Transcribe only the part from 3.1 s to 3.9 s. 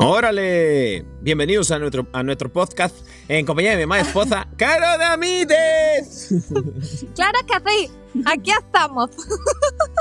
en compañía de mi